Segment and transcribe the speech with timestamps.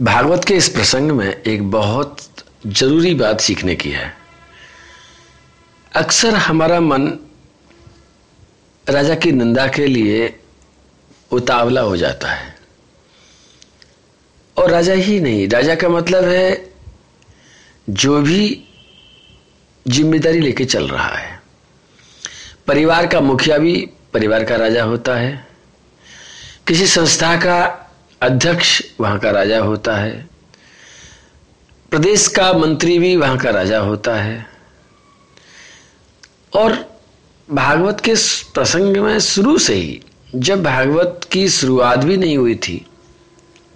[0.00, 2.16] भागवत के इस प्रसंग में एक बहुत
[2.66, 4.12] ज़रूरी बात सीखने की है।
[5.92, 7.06] अक्सर हमारा मन
[8.86, 10.34] राजा की निंदा के लिए
[11.30, 12.54] उतावला हो जाता है।
[14.56, 16.72] और राजा ही नहीं, राजा का मतलब है
[17.90, 18.64] जो भी
[19.86, 21.40] ज़िम्मेदारी लेके चल रहा है।
[22.66, 23.74] परिवार का मुखिया भी
[24.12, 25.46] परिवार का राजा होता है।
[26.66, 27.81] किसी संस्था का
[28.22, 30.28] अध्यक्ष वहाँ का राजा होता है।
[31.92, 34.46] प्रदेश का मंत्री भी वहाँ का राजा होता है।
[36.56, 36.72] और
[37.48, 38.14] भागवत के
[38.54, 40.00] प्रसंग में शुरू से ही
[40.34, 42.86] जब भागवत की शुरुआत भी नहीं हुई थी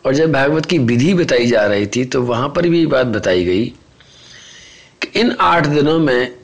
[0.07, 3.45] और जब भागवत की विधि बताई जा रही थी तो वहाँ पर भी बात बताई
[3.45, 3.65] गई
[5.03, 6.35] कि इन आठ दिनों में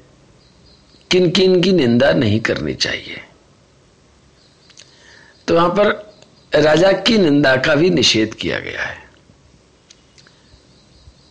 [1.10, 3.20] किन किन की निंदा नहीं करनी चाहिए।
[5.48, 6.11] तो वहाँ पर
[6.54, 8.96] राजा की निंदा का भी निषेध किया गया है।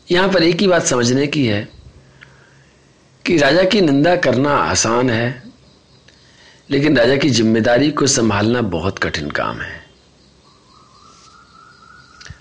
[0.09, 1.67] यहाँ पर एक ही बात समझने की है
[3.25, 5.43] कि राजा की निंदा करना आसान है,
[6.69, 9.79] लेकिन राजा की ज़िम्मेदारी को संभालना बहुत कठिन काम है।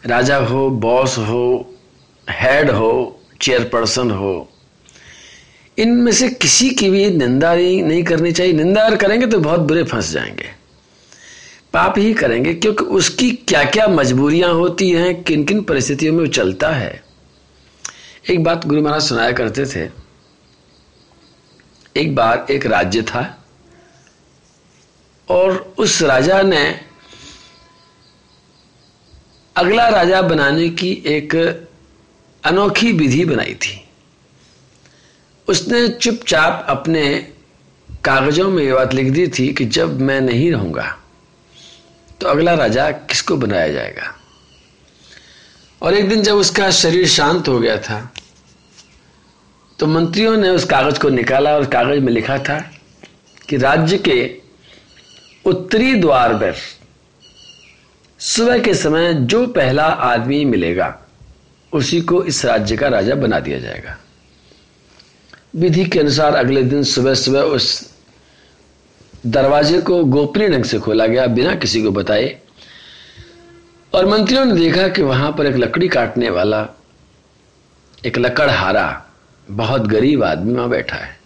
[0.07, 1.77] राजा हो बॉस हो
[2.29, 4.49] हेड हो चेयरपर्सन हो,
[5.79, 9.83] इनमें से किसी की भी निंदा नहीं करनी चाहिए। निंदा अगर करेंगे तो बहुत बुरे
[9.85, 10.60] फंस जाएँगे।
[11.75, 16.27] पाप ही करेंगे, क्योंकि उसकी क्या क्या मजबूरियाँ होती हैं किन किन परिस्थितियों में वो
[16.27, 17.03] चलता है।
[18.31, 19.89] एक बात गुरु महाराज सुनाया करते थे।
[21.97, 23.23] एक बार एक राज्य था,
[25.29, 26.65] और उस राजा ने
[29.57, 31.35] अगला राजा बनाने की एक
[32.45, 33.81] अनोखी विधि बनाई थी।
[35.49, 37.03] उसने चुपचाप अपने
[38.05, 40.97] कागजों में ये बात लिख दी थी कि जब मैं नहीं रहूँगा
[42.21, 44.15] तो अगला राजा किसको बनाया जाएगा?
[45.83, 48.13] और एक दिन जब उसका शरीर शांत हो गया था
[49.79, 52.59] तो मंत्रियों ने उस कागज़ को निकाला और कागज़ में लिखा था
[53.49, 54.37] कि राज्य के
[55.47, 56.57] उत्तरी द्वार पर
[58.21, 60.99] सुबह के समय जो पहला आदमी मिलेगा,
[61.73, 63.97] उसी को इस राज्य का राजा बना दिया जाएगा।
[65.57, 67.90] विधि के अनुसार अगले दिन सुबह सुबह उस
[69.27, 72.39] दरवाजे को गोपनीय ढंग से खोला गया, बिना किसी को बताए।
[73.93, 76.67] और मंत्रियों ने देखा कि वहाँ पर एक लकड़ी काटने वाला,
[78.07, 79.07] एक लकड़हारा,
[79.49, 81.19] बहुत गरीब आदमी वहाँ बैठा है।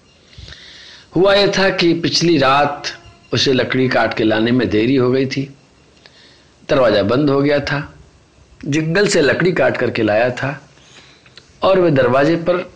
[1.17, 2.87] हुआ यह था कि पिछली रात
[3.33, 5.43] उसे लकड़ी काट के लाने में देरी हो गई थी।
[6.69, 7.95] दरवाज़ा बंद हो गया था,
[8.65, 10.61] जंगल से लकड़ी काट करके लाया था,
[11.63, 12.71] और वह दरवाजे पर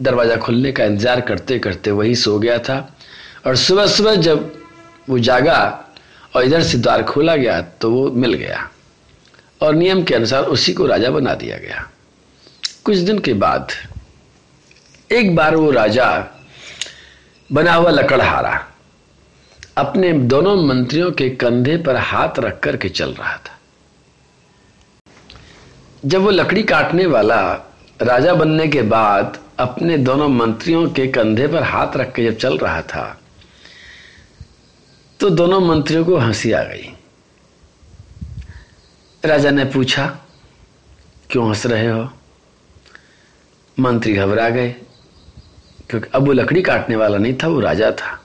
[0.00, 2.93] दरवाज़ा खुलने का इंतज़ार करते करते वही सो गया था।
[3.46, 4.52] और सुबह सुबह जब
[5.08, 5.58] वो जागा
[6.36, 8.68] और इधर से द्वार खोला गया तो वो मिल गया।
[9.62, 11.88] और नियम के अनुसार उसी को राजा बना दिया गया।
[12.84, 13.72] कुछ दिन के बाद,
[15.10, 16.06] एक बार वो राजा
[17.52, 18.66] बना हुआ लकड़हारा
[19.76, 23.58] अपने दोनों मंत्रियों के कंधे पर हाथ रख करके चल रहा था।
[26.04, 27.40] जब वो लकड़ी काटने वाला
[28.02, 32.58] राजा बनने के बाद अपने दोनों मंत्रियों के कंधे पर हाथ रख के जब चल
[32.58, 33.04] रहा था
[35.24, 36.96] तो दोनों मंत्रियों को हँसी आ गई।
[39.24, 40.18] राजा ने पूछा,
[41.30, 42.10] क्यों हंस रहे हो?
[43.80, 44.76] मंत्री घबरा गए,
[45.90, 48.22] क्योंकि अब वो लकड़ी काटने वाला नहीं था, वो राजा था।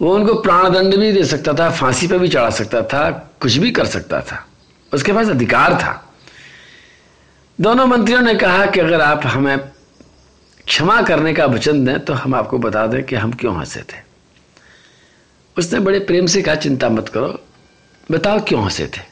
[0.00, 3.56] वो उनको प्राण दंड भी दे सकता था, फांसी पर भी चढ़ा सकता था, कुछ
[3.56, 4.46] भी कर सकता था।
[4.94, 6.14] उसके पास अधिकार था।
[7.60, 9.58] दोनों मंत्रियों ने कहा कि अगर आप हमें
[10.66, 14.09] क्षमा करने का वचन दें तो हम आपको बता दें कि हम क्यों हंसे थे।
[15.60, 17.40] उसने बड़े प्रेम से कहा, चिंता मत करो।
[18.10, 19.02] बताओ क्यों हंसे थे?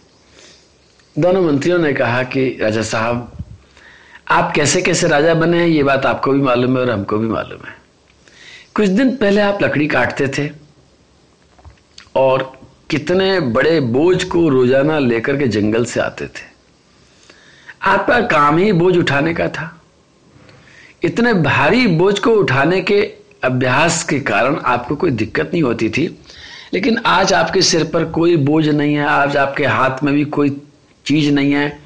[1.18, 3.32] दोनों मंत्रियों ने कहा कि, राजा साहब,
[4.28, 7.28] आप कैसे कैसे राजा बने हैं, ये बात आपको भी मालूम है और हमको भी
[7.28, 7.76] मालूम है।
[8.74, 10.50] कुछ दिन पहले आप लकड़ी काटते थे
[12.14, 12.60] और
[12.90, 16.46] कितने बड़े बोझ को रोज़ाना लेकर के जंगल से आते थे।
[17.82, 19.80] आपका काम ही बोझ उठाने का था।
[21.02, 23.14] इतने भारी बोझ को उठाने के
[23.44, 26.18] अभ्यास के कारण आपको कोई दिक्कत नहीं होती थी।
[26.74, 30.50] लेकिन आज आपके सिर पर कोई बोझ नहीं है, आज आपके हाथ में भी कोई
[31.06, 31.78] चीज़ नहीं है।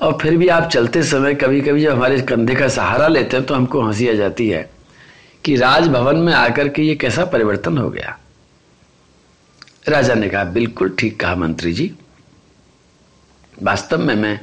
[0.00, 3.46] और फिर भी आप चलते समय कभी कभी जब हमारे कंधे का सहारा लेते हैं
[3.46, 4.68] तो हमको हँसी आ जाती है
[5.44, 8.16] कि राजभवन में आकर के ये कैसा परिवर्तन हो गया।
[9.88, 11.90] राजा ने कहा, बिल्कुल ठीक कहा मंत्री जी।
[13.62, 14.40] वास्तव में मैं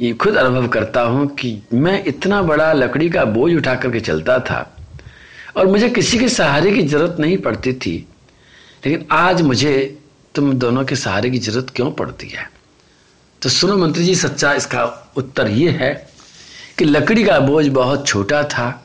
[0.00, 4.38] ये खुद अनुभव करता हूँ कि मैं इतना बड़ा लकड़ी का बोझ उठा करके चलता
[4.40, 4.60] था
[5.56, 7.96] और मुझे किसी के सहारे की ज़रूरत नहीं पड़ती थी।
[8.86, 9.98] लेकिन आज मुझे
[10.34, 12.48] तुम दोनों के सहारे की ज़रूरत क्यों पड़ती है?
[13.42, 14.84] तो सुनो मंत्री जी, सच्चा इसका
[15.16, 15.92] उत्तर यह है
[16.78, 18.84] कि लकड़ी का बोझ बहुत छोटा था।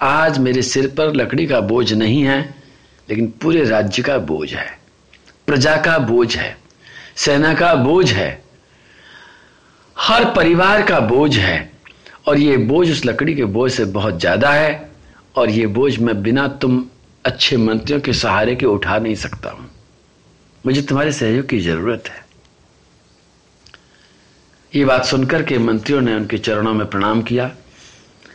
[0.00, 2.40] आज मेरे सिर पर लकड़ी का बोझ नहीं है,
[3.08, 4.66] लेकिन पूरे राज्य का बोझ है।
[5.46, 6.56] प्रजा का बोझ है,
[7.16, 8.30] सेना का बोझ है,
[9.96, 11.70] हर परिवार का बोझ है।
[12.28, 14.90] और ये बोझ उस लकड़ी के बोझ से बहुत ज़्यादा है,
[15.36, 16.84] और ये बोझ मैं बिना तुम
[17.24, 19.70] अच्छे मंत्रियों के सहारे के उठा नहीं सकता हूँ।
[20.66, 22.26] मुझे तुम्हारे सहयोग की ज़रूरत है।
[24.74, 27.50] ये बात सुनकर के मंत्रियों ने उनके चरणों में प्रणाम किया।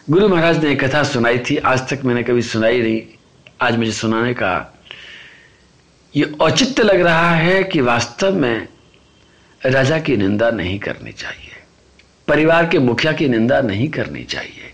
[0.10, 3.02] गुरु महाराज ने कथा सुनाई थी। आज तक मैंने कभी सुनाई नहीं।
[3.62, 4.80] आज मुझे सुनाने का
[6.16, 8.68] ये औचित्य लग रहा है कि वास्तव में
[9.66, 11.50] राजा की निंदा नहीं करनी चाहिए।
[12.28, 14.74] परिवार के मुखिया की निंदा नहीं करनी चाहिए।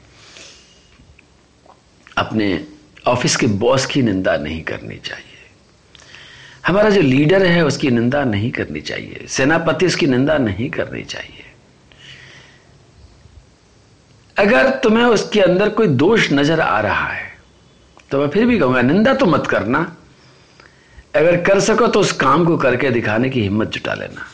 [2.17, 2.67] अपने
[3.05, 5.37] ऑफ़िस के बॉस की निंदा नहीं करनी चाहिए।
[6.67, 11.45] हमारा जो लीडर है, उसकी निंदा नहीं करनी चाहिए। सेनापति उसकी निंदा नहीं करनी चाहिए।
[14.37, 17.27] अगर तुम्हें उसके अंदर कोई दोष नज़र आ रहा है
[18.11, 19.79] तो मैं फिर भी कहूँगा, निंदा तो मत करना।
[21.13, 24.25] अगर कर सको तो उस काम को करके दिखाने की हिम्मत जुटा लेना।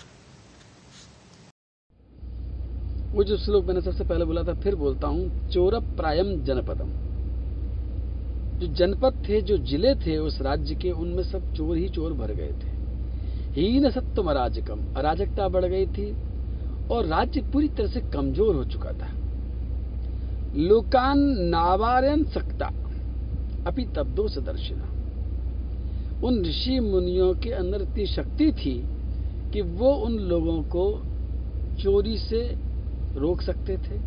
[3.13, 6.89] वो जो श्लोक मैंने सबसे पहले बोला था, फिर बोलता हूँ चोर प्रायम जनपदम।
[8.61, 12.33] जो जनपद थे, जो ज़िले थे, उस राज्य के, उनमें सब चोर ही चोर भर
[12.33, 16.15] गए थे। हीन सत्यम अराजकम। अराजकता बढ़ गई थी
[16.91, 19.09] और राज्य पूरी तरह से कमज़ोर हो चुका था।
[20.55, 22.71] लोकान नावारन सकता।
[23.67, 24.91] अभी तब्दो से दर्शिना।
[26.27, 28.83] उन ऋषि मुनियों के अंदर इतनी शक्ति थी
[29.53, 31.01] कि वो उन लोगों को
[31.79, 32.57] चोरी से
[33.15, 33.99] रोक सकते थे,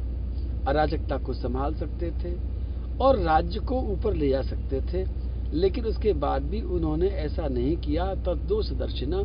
[0.67, 2.58] अराजकता को संभाल सकते थे
[3.01, 5.07] और राज्य को ऊपर ले जा सकते थे,
[5.53, 9.23] लेकिन उसके बाद भी उन्होंने ऐसा नहीं किया तब दोष दर्शना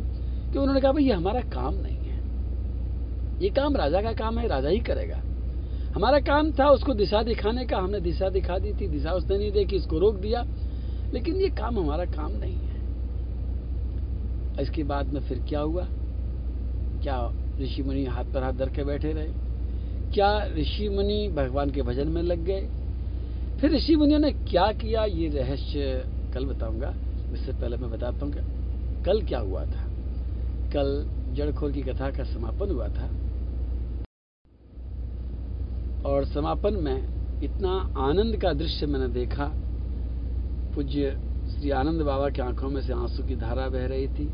[0.52, 2.14] कि उन्होंने कहा, भाई, ये हमारा काम नहीं है।
[3.42, 5.22] ये काम राजा का काम है, राजा ही करेगा।
[5.94, 9.52] हमारा काम था उसको दिशा दिखाने का, हमने दिशा दिखा दी थी, दिशा उसने नहीं
[9.52, 10.44] देखी, इसको रोक दिया।
[11.12, 12.74] लेकिन ये काम हमारा काम नहीं है।
[14.62, 15.88] इसके बाद में फिर क्या हुआ?
[17.02, 19.28] क्या ऋषि मुनि हाथ पर हाथ धर के बैठे रहे?
[20.14, 22.68] क्या ऋषि मुनि भगवान के भजन में लग गए?
[23.64, 25.04] फिर ऋषि मुनियों ने क्या किया?
[25.04, 26.88] ये रहस्य कल बताऊँगा।
[27.34, 29.84] इससे पहले मैं बताता हूँ कल क्या हुआ था?
[30.72, 30.90] कल
[31.34, 33.06] जड़खोर की कथा का समापन हुआ था।
[36.10, 37.70] और समापन में इतना
[38.00, 39.46] आनंद का दृश्य मैंने देखा।
[40.74, 41.16] पूज्य
[41.50, 44.28] श्री आनंद बाबा की आँखों में से आँसू की धारा बह रही थी।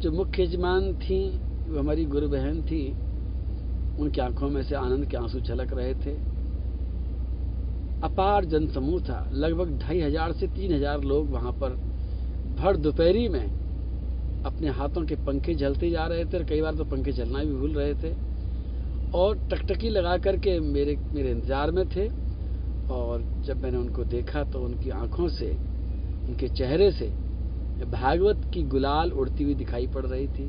[0.00, 1.20] जो मुख्य यजमान थी,
[1.68, 2.90] वो हमारी गुरु बहन थी,
[4.02, 6.29] उनकी आँखों में से आनंद के आँसू झलक रहे थे।
[8.02, 11.76] अपार जनसमूह था। लगभग ढाई हज़ार से तीन हज़ार लोग वहाँ पर
[12.58, 13.44] भर दोपहरी में
[14.44, 17.54] अपने हाथों के पंखे झलते जा रहे थे और कई बार तो पंखे झलना भी
[17.54, 18.12] भूल रहे थे।
[19.14, 22.08] और टकटकी लगा करके मेरे मेरे इंतज़ार में थे
[22.90, 25.50] और जब मैंने उनको देखा तो उनकी आँखों से,
[26.28, 27.12] उनके चेहरे से
[27.86, 30.46] भागवत की गुलाल उड़ती हुई दिखाई पड़ रही थी।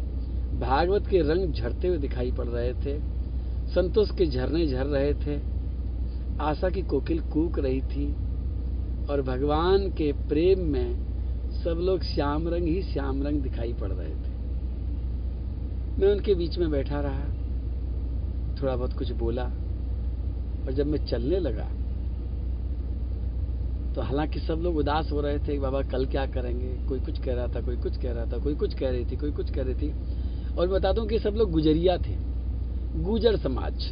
[0.60, 3.00] भागवत के रंग झड़ते हुए दिखाई पड़ रहे थे।
[3.72, 5.36] संतोष के झरने झर रहे थे।
[6.42, 8.06] आशा की कोकिल कूक रही थी
[9.10, 10.96] और भगवान के प्रेम में
[11.54, 14.40] सब लोग श्याम रंग ही श्याम रंग दिखाई पड़ रहे थे।
[16.02, 17.26] मैं उनके बीच में बैठा रहा,
[18.62, 21.68] थोड़ा बहुत कुछ बोला और जब मैं चलने लगा
[23.96, 26.68] तो हालाँकि सब लोग उदास हो रहे थे बाबा कल क्या करेंगे?
[26.88, 29.16] कोई कुछ कह रहा था, कोई कुछ कह रहा था, कोई कुछ कह रही थी,
[29.16, 29.94] कोई कुछ कह रही थी।
[30.58, 32.16] और बता दूँ कि सब लोग गुजरिया थे,
[33.04, 33.86] गुजर समाज,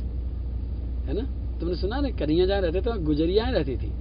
[1.07, 1.38] है ना?
[1.59, 3.91] तुमने सुना ना, करिया जहाँ रहते थे गुजरियाएँ रहती थी।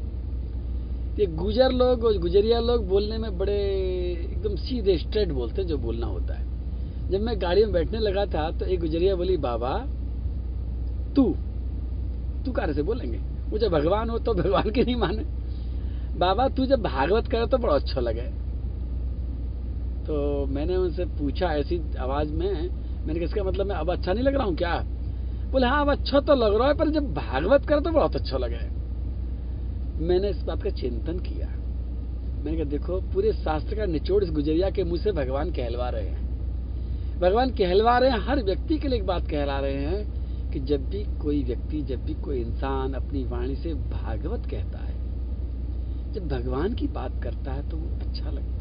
[1.19, 3.59] ये गुजर लोग और गुजरिया लोग बोलने में बड़े
[4.33, 6.47] एकदम सीधे, स्ट्रेट बोलते जो बोलना होता है।
[7.11, 9.79] जब मैं गाड़ी में बैठने लगा था तो एक गुजरिया बोली, बाबा,
[11.17, 11.35] तू
[12.47, 13.19] तू कार से बोलेंगे?
[13.51, 15.25] वो जब भगवान हो तो भगवान के नहीं माने।
[16.19, 18.31] बाबा, तू जब भागवत करे तो बड़ा अच्छा लगे।
[20.07, 22.71] तो मैंने उनसे पूछा, ऐसी आवाज़ में,
[23.07, 24.85] मैंने किसका मतलब मैं अब अच्छा नहीं लग रहा हूँ क्या?
[25.51, 28.39] बोले हाँ अब अच्छा तो लग रहा है, पर जब भागवत करे तो बहुत अच्छा
[28.39, 28.57] लगे
[29.99, 34.71] मैंने इस बात का चिंतन किया। मैंने कहा, देखो, पूरे शास्त्र का निचोड़ इस गुजरिया
[34.71, 36.27] के मुँह से भगवान कहलवा रहे हैं।
[37.21, 40.89] भगवान कहलवा रहे हैं, हर व्यक्ति के लिए एक बात कहला रहे हैं कि जब
[40.91, 44.97] भी कोई व्यक्ति, जब भी कोई इंसान अपनी वाणी से भागवत कहता है,
[46.13, 48.58] जब भगवान की बात करता है तो वो अच्छा लगता है।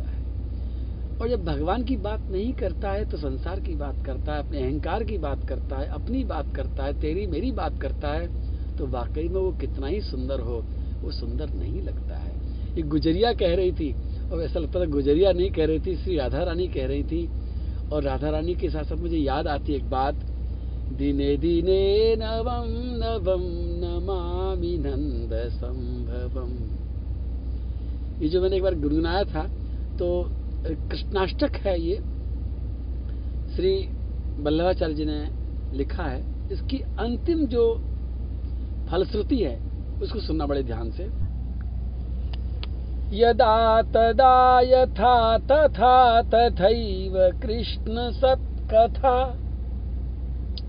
[1.21, 4.61] और जब भगवान की बात नहीं करता है तो संसार की बात करता है, अपने
[4.61, 8.87] अहंकार की बात करता है, अपनी बात करता है, तेरी मेरी बात करता है तो
[8.87, 10.63] वाकई में वो कितना ही सुंदर हो,
[11.01, 12.35] वो सुंदर नहीं लगता है।
[12.75, 13.91] ये गुजरिया कह रही थी,
[14.31, 17.27] और ऐसा लगता था गुजरिया नहीं कह रही थी, श्री राधा रानी कह रही थी।
[17.91, 20.15] और राधा रानी के साथ साथ मुझे याद आती एक बात,
[20.97, 22.67] दिने दिने नवम
[23.01, 23.43] नवम
[23.81, 26.51] नमामि नंद संभवम।
[28.21, 29.43] ये जो मैंने एक बार गुनगुनाया था
[29.99, 30.07] तो
[30.65, 31.95] कृष्णाष्टक है ये।
[33.55, 33.89] श्री
[34.43, 35.29] वल्लभाचार्य जी ने
[35.77, 37.81] लिखा है। इसकी अंतिम जो
[38.91, 39.61] फलश्रुति है,
[40.01, 41.03] उसको सुनना बड़े ध्यान से।
[43.13, 49.35] यदा तदा यथा तथा तथैव कृष्ण सत्कथा।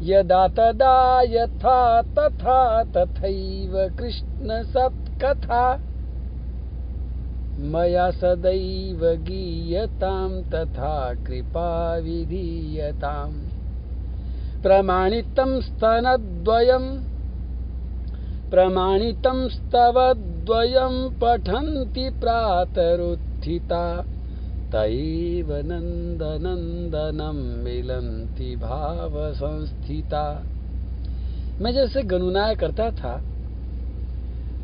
[0.03, 5.88] यदा तदा यथा तथा तथैव कृष्ण सत्कथा।
[7.59, 13.33] मया सदैव गीयतां तथा कृपा विधीयताम्।
[14.63, 17.03] प्रमाणितं स्तनद्वयम्
[18.51, 24.05] प्रमाणितं स्तवद्वयं पठन्ति प्रातरुत्थिता।
[24.73, 30.43] तैव नन्दनन्दनं मिलन्ति भावसंस्थिता।
[31.61, 33.23] मैं जैसे गणुनाया करता था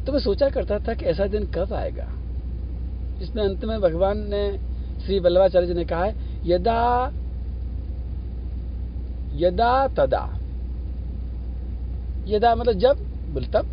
[0.06, 2.08] तो मैं सोचा करता था कि ऐसा दिन कब आएगा?
[3.23, 4.59] इसमें अंत में भगवान ने
[5.04, 6.14] श्री वल्लभाचार्य जी ने कहा है,
[6.47, 7.11] यदा
[9.37, 10.38] यदा, तदा।
[12.26, 12.97] यदा मतलब जब,
[13.35, 13.66] बोल तब।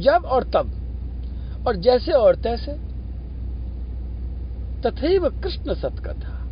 [0.00, 0.70] जब और तब।
[1.66, 2.72] और जैसे और तैसे।
[4.86, 6.46] तथैव कृष्ण सतकथा।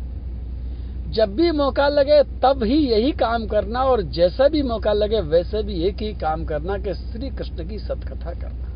[1.11, 5.63] जब भी मौका लगे, तब ही यही काम करना और जैसा भी मौका लगे, वैसे
[5.63, 8.66] भी एक ही काम करना कि श्री कृष्ण की सतकथा करना।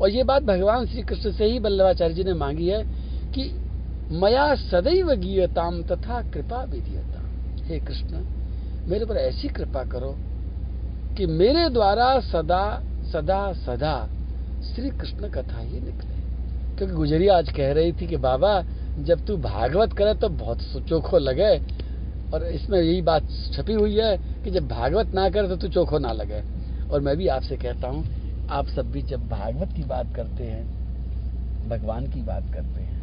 [0.00, 2.82] और ये बात भगवान श्री कृष्ण से ही बल्लभाचार्य जी ने मांगी है
[3.34, 3.50] कि
[4.12, 7.22] मया सदैव गीयताम तथा कृपा विधीयता
[7.64, 8.24] हे कृष्ण,
[8.90, 10.14] मेरे पर ऐसी कृपा करो
[11.16, 12.64] कि मेरे द्वारा सदा
[13.12, 13.96] सदा सदा
[14.64, 16.22] श्री कृष्ण कथा ही निकले।
[16.76, 18.62] क्योंकि गुजरिया आज कह रही थी कि बाबा,
[18.98, 21.56] जब तू भागवत करे तो बहुत चोखो लगे।
[22.34, 25.98] और इसमें यही बात छपी हुई है कि जब भागवत ना करे तो तू चोखो
[25.98, 26.42] ना लगे।
[26.90, 28.04] और मैं भी आपसे कहता हूँ
[28.50, 30.84] आप सब भी जब भागवत की बात करते हैं,
[31.68, 32.94] भगवान की बात करते हैं।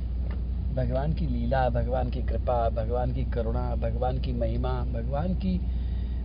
[0.75, 5.61] भगवान की लीला, भगवान की कृपा, भगवान की करुणा, भगवान की महिमा, भगवान की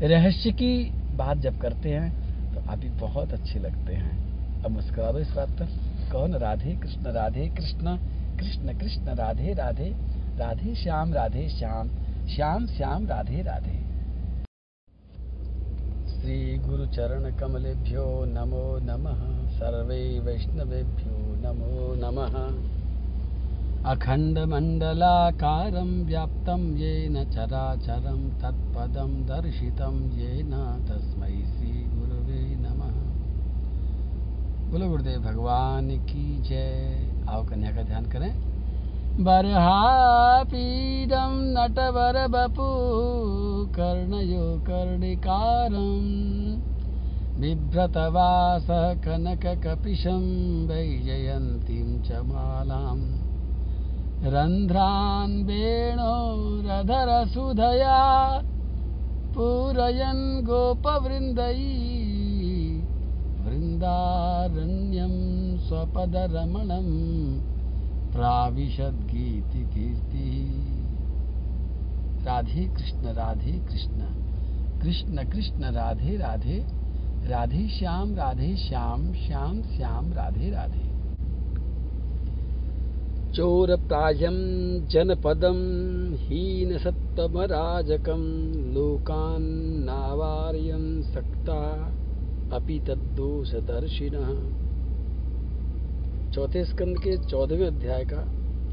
[0.06, 4.26] रहस्य की बात जब करते हैं तो आप भी बहुत अच्छे लगते हैं।
[4.64, 5.64] अब मुस्कुरा दो इस बात पर।
[6.12, 6.34] कौन?
[6.34, 7.96] राधे कृष्ण राधे कृष्ण
[8.38, 9.94] कृष्ण कृष्ण, राधे राधे
[10.36, 11.88] राधे श्याम राधे श्याम
[12.26, 13.85] श्याम श्याम, राधे राधे।
[16.26, 22.54] श्री गुरु चरण कमलेभ्यो नमो नमः। सर्वे वैष्णवेभ्यो नमो नमः।
[23.90, 33.10] अखण्डमण्डलाकारं व्याप्तं येन चराचरं तत्पदं दर्शितं येन तस्मै श्रीगुरवे नमः।
[34.70, 38.45] बोलो गुरुदेव, भगवान की जय। आओ कन्या का ध्यान करें।
[39.24, 40.54] बर्हापीडं
[41.52, 42.66] नटवरबपु
[43.76, 46.10] कर्णयो कर्णिकारम्
[47.40, 50.26] बिभ्रतवासः कनककपिशं
[50.68, 53.06] वैजयन्तीं च मालाम्
[54.34, 56.20] रन्ध्रान् वेणोरधरसुधया
[59.34, 61.58] पूरयन् गोपवृन्दै
[63.46, 65.16] वृन्दारण्यं
[65.66, 66.88] स्वपदरमणं
[68.16, 70.62] प्राविशद्गीतिकीर्ति
[72.24, 74.26] राधे कृष्ण राधे कृष्ण।
[74.80, 76.66] कृष्ण कृष्ण, राधे राधे।
[77.28, 80.92] राधे श्याम राधे श्याम। श्याम श्याम, राधे राधे।
[83.32, 91.92] चोरप्रायं जनपदं हीनसत्तमराजकं लोकान्नावार्यं सक्ता
[92.52, 94.65] अपि तद्दोषदर्शिनः।
[96.36, 98.22] चौथे स्कंद के चौदहवें अध्याय का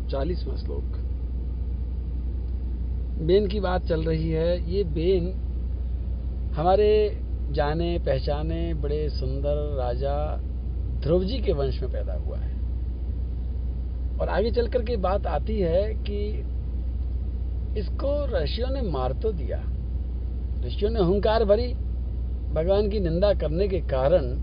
[0.10, 0.96] चालीसवां श्लोक।
[3.22, 5.32] बेन की बात चल रही है, ये बेन
[6.56, 6.90] हमारे
[7.52, 10.16] जाने, पहचाने बड़े सुंदर राजा
[11.00, 12.52] ध्रुव जी के वंश में पैदा हुआ है।
[14.20, 16.20] और आगे चल करके बात आती है कि
[17.80, 19.64] इसको ऋषियों ने मार तो दिया,
[20.66, 21.74] ऋषियों ने अहंकार भरी,
[22.54, 24.34] भगवान की निंदा करने के कारण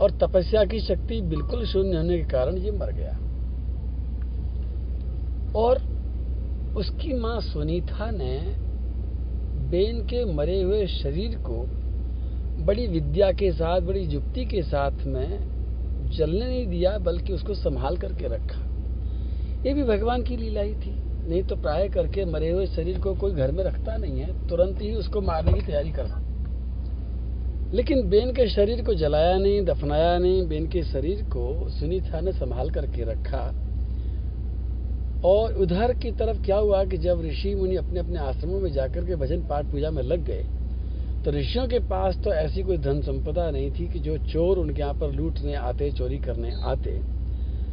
[0.00, 3.18] और तपस्या की शक्ति बिल्कुल शून्य होने के कारण ये मर गया।
[5.58, 5.80] और
[6.76, 8.38] उसकी माँ सुनीता ने
[9.70, 11.66] बेन के मरे हुए शरीर को
[12.64, 15.52] बड़ी विद्या के साथ, बड़ी युक्ति के साथ में
[16.10, 18.60] जलने नहीं दिया, बल्कि उसको संभाल करके रखा।
[19.66, 23.14] ये भी भगवान की लीला ही थी। नहीं तो प्राय करके मरे हुए शरीर को
[23.14, 26.21] कोई घर में रखता नहीं है, तुरंत ही उसको मारने की तैयारी करता।
[27.74, 32.32] लेकिन बेन के शरीर को जलाया नहीं, दफनाया नहीं, बेन के शरीर को सुनीता ने
[32.32, 33.44] संभाल करके रखा।
[35.24, 39.04] और उधर की तरफ़ क्या हुआ कि जब ऋषि मुनि अपने अपने आश्रमों में जाकर
[39.04, 40.44] के भजन पाठ पूजा में लग गए
[41.24, 44.80] तो ऋषियों के पास तो ऐसी कोई धन संपदा नहीं थी कि जो चोर उनके
[44.80, 46.90] यहाँ पर लूटने, आते, चोरी करने आते।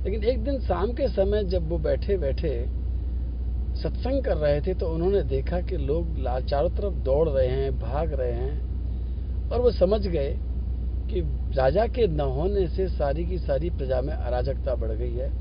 [0.05, 2.53] लेकिन एक दिन शाम के समय जब वो बैठे बैठे
[3.75, 6.15] सत्संग कर रहे थे तो उन्होंने देखा कि लोग
[6.49, 8.68] चारों तरफ़ दौड़ रहे हैं, भाग रहे हैं।
[9.51, 10.35] और वो समझ गए
[11.11, 11.21] कि
[11.57, 15.31] राजा के न होने से सारी की सारी प्रजा में अराजकता बढ़ गई है।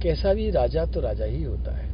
[0.00, 1.85] कैसा भी राजा तो राजा ही होता है।